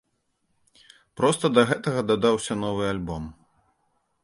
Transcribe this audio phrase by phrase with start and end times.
[1.21, 3.31] Проста да гэтага дадаўся новы альбом.